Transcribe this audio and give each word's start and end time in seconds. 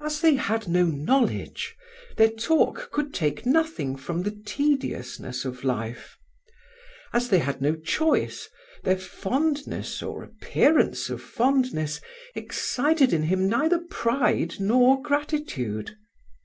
As 0.00 0.20
they 0.20 0.34
had 0.34 0.66
no 0.66 0.84
knowledge, 0.84 1.76
their 2.16 2.28
talk 2.28 2.90
could 2.90 3.14
take 3.14 3.46
nothing 3.46 3.94
from 3.94 4.24
the 4.24 4.32
tediousness 4.44 5.44
of 5.44 5.62
life; 5.62 6.18
as 7.12 7.28
they 7.28 7.38
had 7.38 7.60
no 7.62 7.76
choice, 7.76 8.48
their 8.82 8.98
fondness, 8.98 10.02
or 10.02 10.24
appearance 10.24 11.08
of 11.08 11.22
fondness, 11.22 12.00
excited 12.34 13.12
in 13.12 13.22
him 13.22 13.46
neither 13.48 13.78
pride 13.78 14.56
nor 14.58 15.00
gratitude. 15.00 15.98